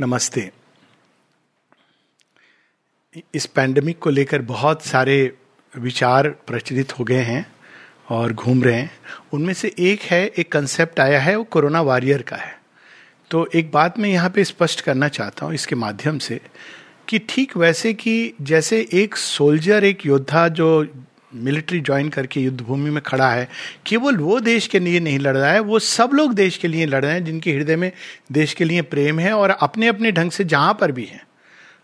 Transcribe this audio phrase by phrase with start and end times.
[0.00, 0.50] नमस्ते।
[3.34, 5.32] इस पैंडमिक को लेकर बहुत सारे
[5.76, 7.52] विचार प्रचलित हो गए हैं
[8.10, 8.90] और घूम रहे हैं।
[9.32, 12.58] उनमें से एक है, एक कंसेप्ट आया है, वो कोरोना वॉरियर का है।
[13.30, 16.40] तो एक बात मैं यहाँ पे स्पष्ट करना चाहता हूँ इसके माध्यम से
[17.08, 20.86] कि ठीक वैसे कि जैसे एक सोल्जर एक योद्धा जो
[21.32, 23.48] मिलिट्री ज्वाइन करके युद्ध भूमि में खड़ा है,
[23.86, 26.86] केवल वो देश के लिए नहीं लड़ रहा है, वो सब लोग देश के लिए
[26.86, 27.90] लड़ रहे हैं, जिनके हृदय में
[28.32, 31.22] देश के लिए प्रेम है और अपने अपने ढंग से जहाँ पर भी हैं।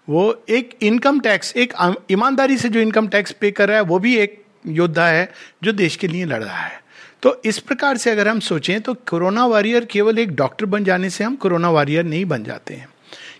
[0.08, 1.72] वो एक इनकम टैक्स, एक
[2.10, 5.30] ईमानदारी से जो इनकम टैक्स पे कर रहा है, वो भी एक योद्धा है
[5.62, 6.84] जो देश के लिए लड़ रहा है।
[7.22, 11.10] तो इस प्रकार से अगर हम सोचें तो कोरोना वॉरियर केवल एक डॉक्टर बन जाने
[11.10, 12.88] से हम कोरोना वॉरियर नहीं बन जाते हैं।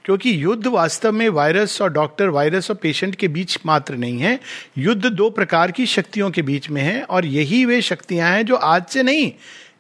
[0.05, 4.41] क्योंकि युद्ध वास्तव में वायरस और डॉक्टर वायरस और पेशेंट के बीच मात्र नहीं है।
[4.79, 8.57] युद्ध दो प्रकार की शक्तियों के बीच में है और यही वे शक्तियाँ हैं जो
[8.57, 9.33] आज से नहीं,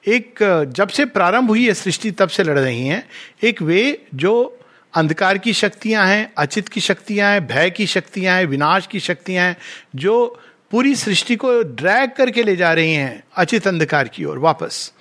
[0.06, 0.38] एक,
[0.76, 3.08] जब से प्रारंभ हुई है सृष्टि, तब से लड़ रही हैं।
[3.42, 4.58] एक वे जो
[4.94, 9.46] अंधकार की शक्तियाँ हैं, अचित की शक्तियाँ हैं, भय की शक्तियाँ हैं, विनाश की शक्तियाँ
[9.46, 9.56] हैं,
[9.96, 10.40] जो
[10.70, 14.92] पूरी सृष्टि को ड्रैग करके ले जा रही हैं, अचित अंधकार की ओर वापस।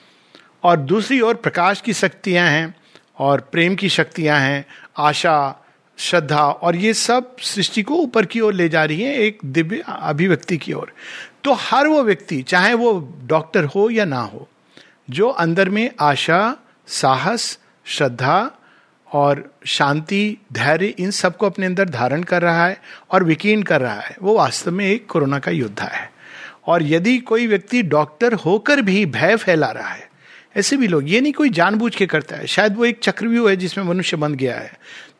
[0.63, 2.75] और दूसरी ओर प्रकाश की शक्तियाँ हैं
[3.19, 4.65] और प्रेम की शक्तियाँ हैं,
[4.97, 5.65] आशा,
[5.97, 9.83] श्रद्धा, और ये सब सृष्टि को ऊपर की ओर ले जा रही है एक दिव्य
[9.87, 10.93] अभिव्यक्ति की ओर।
[11.43, 14.49] तो हर वो व्यक्ति, चाहे वो डॉक्टर हो या ना हो,
[15.09, 16.55] जो अंदर में आशा,
[16.87, 18.51] साहस, श्रद्धा
[19.13, 23.99] और शांति, धैर्य, इन सबको अपने अंदर धारण कर रहा है और विकीर्ण कर रहा
[23.99, 26.11] है, वो वास्तव में एक कोरोना का योद्धा है।
[26.67, 30.14] और यदि कोई व्यक्ति डॉक्टर होकर भी भय फैला रहा है
[30.55, 33.55] ऐसे भी लोग, ये नहीं कोई जानबूझ के करता है, शायद वो एक चक्रव्यूह है
[33.55, 34.71] जिसमें मनुष्य बन गया है।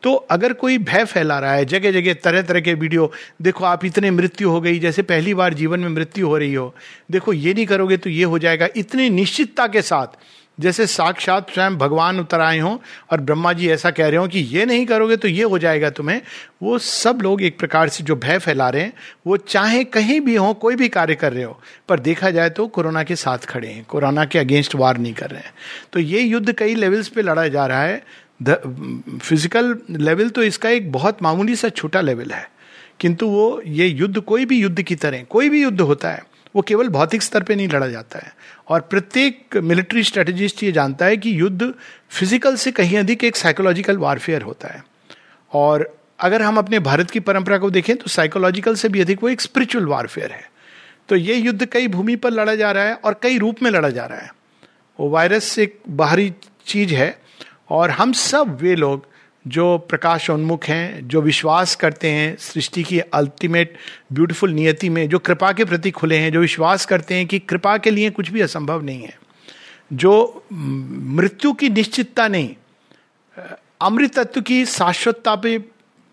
[0.02, 3.10] तो अगर कोई भय फैला रहा है जगह जगह तरह तरह के वीडियो,
[3.42, 6.74] देखो आप इतने मृत्यु हो गई, जैसे पहली बार जीवन में मृत्यु हो रही हो,
[7.10, 10.16] देखो ये नहीं करोगे तो ये हो जाएगा, इतनी निश्चितता के साथ
[10.58, 12.76] जैसे साक्षात स्वयं भगवान उतर आए हों
[13.12, 15.90] और ब्रह्मा जी ऐसा कह रहे हो कि ये नहीं करोगे तो ये हो जाएगा
[15.90, 16.20] तुम्हें।
[16.62, 18.92] वो सब लोग एक प्रकार से जो भय फैला रहे हैं,
[19.26, 22.66] वो चाहे कहीं भी हो, कोई भी कार्य कर रहे हो, पर देखा जाए तो
[22.68, 25.52] कोरोना के साथ खड़े हैं, कोरोना के अगेंस्ट वार नहीं कर रहे हैं।
[25.92, 28.02] तो ये युद्ध कई लेवल्स पे लड़ा जा रहा है।
[28.40, 32.48] फ़िज़िकल लेवल तो इसका एक बहुत मामूली सा छोटा लेवल है,
[33.00, 36.22] किंतु वो ये युद्ध कोई भी युद्ध की तरह, कोई भी युद्ध होता है
[36.56, 38.32] वो केवल भौतिक स्तर पे नहीं लड़ा जाता है।
[38.68, 41.72] और प्रत्येक मिलिट्री स्ट्रेटेजिस्ट ये जानता है कि युद्ध
[42.10, 44.82] फ़िज़िकल से कहीं अधिक एक साइकोलॉजिकल वारफेयर होता है।
[45.52, 45.88] और
[46.20, 49.40] अगर हम अपने भारत की परंपरा को देखें तो साइकोलॉजिकल से भी अधिक वो एक
[49.40, 50.44] स्पिरिचुअल वारफेयर है।
[51.08, 53.90] तो ये युद्ध कई भूमि पर लड़ा जा रहा है और कई रूप में लड़ा
[53.90, 54.30] जा रहा है।
[54.98, 56.32] वो वायरस एक बाहरी
[56.66, 57.18] चीज़ है
[57.70, 59.06] और हम सब वे लोग
[59.46, 63.76] जो प्रकाश उन्मुख हैं, जो विश्वास करते हैं सृष्टि की अल्टीमेट
[64.12, 67.78] ब्यूटीफुल नियति में, जो कृपा के प्रति खुले हैं, जो विश्वास करते हैं कि कृपा
[67.78, 69.18] के लिए कुछ भी असंभव नहीं है,
[69.92, 72.54] जो मृत्यु की निश्चितता नहीं,
[73.80, 75.64] अमृतत्व की शाश्वतता पे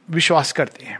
[0.10, 1.00] विश्वास करते हैं।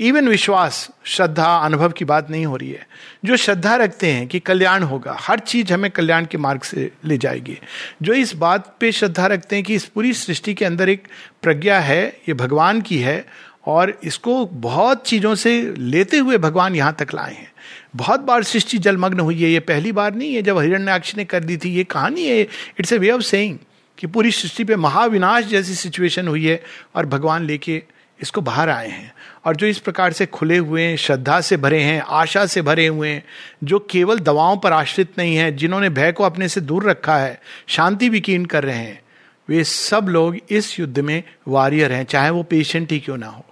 [0.00, 2.86] इवन विश्वास, श्रद्धा, अनुभव की बात नहीं हो रही है।
[3.24, 7.18] जो श्रद्धा रखते हैं कि कल्याण होगा, हर चीज़ हमें कल्याण के मार्ग से ले
[7.18, 7.58] जाएगी।
[8.02, 11.08] जो इस बात पे श्रद्धा रखते हैं कि इस पूरी सृष्टि के अंदर एक
[11.42, 13.26] प्रज्ञा है, ये भगवान की है,
[13.66, 17.52] और इसको बहुत चीज़ों से लेते हुए भगवान यहाँ तक लाए हैं।
[17.96, 21.44] बहुत बार सृष्टि जलमग्न हुई है, ये पहली बार नहीं है, जब हिरण्याक्ष ने कर
[21.44, 22.40] दी थी, ये कहानी है,
[22.80, 23.58] it's a way of saying
[23.98, 26.62] कि पूरी सृष्टि पे महाविनाश जैसी सिचुएशन हुई है,
[26.94, 27.82] और भगवान लेके
[28.22, 29.12] इसको बाहर आए हैं
[29.44, 32.86] और जो इस प्रकार से खुले हुए हैं श्रद्धा से भरे हैं आशा से भरे
[32.86, 33.24] हुए हैं
[33.64, 37.40] जो केवल दवाओं पर आश्रित नहीं है जिन्होंने भय को अपने से दूर रखा है
[37.68, 39.02] शांति विकीर्ण कर रहे हैं
[39.48, 43.44] वे सब लोग इस युद्ध में वॉरियर हैं चाहे वो पेशेंट ही क्यों ना हो।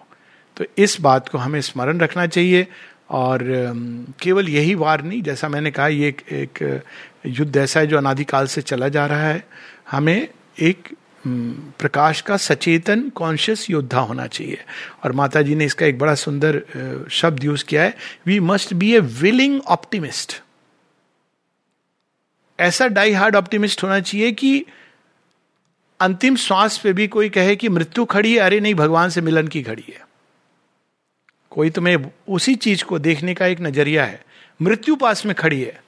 [0.57, 2.67] तो इस बात को हमें स्मरण रखना चाहिए
[3.11, 3.41] और
[4.21, 6.83] केवल यही वार नहीं जैसा मैंने कहा ये एक, एक
[7.27, 9.45] युद्ध ऐसा है जो अनादिकाल से चला जा रहा है।
[9.91, 10.29] हमें
[10.61, 10.89] एक
[11.27, 14.65] प्रकाश का सचेतन कॉन्शियस योद्धा होना चाहिए।
[15.05, 16.63] और माता जी ने इसका एक बड़ा सुंदर
[17.11, 20.41] शब्द यूज़ किया है we must be a willing optimist
[22.61, 24.65] ऐसा डाई हार्ड ऑप्टिमिस्ट होना चाहिए कि
[26.01, 29.49] अंतिम श्वास पे भी कोई कहे कि मृत्यु खड़ी है, अरे नहीं, भगवान से मिलन
[29.49, 30.01] की खड़ी है।
[31.51, 31.97] कोई तुम्हें
[32.29, 34.25] उसी चीज़ को देखने का एक नज़रिया है।
[34.63, 35.83] मृत्यु पास में खड़ी है।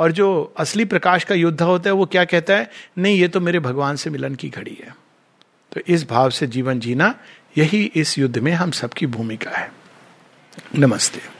[0.00, 2.70] और जो असली प्रकाश का योद्धा होता है, वो क्या कहता है?
[2.98, 4.96] नहीं, ये तो मेरे भगवान से मिलन की घड़ी है।
[5.72, 7.14] तो इस भाव से जीवन जीना,
[7.58, 9.72] यही इस युद्ध में हम सबकी भूमिका है।
[10.78, 11.39] नमस्ते।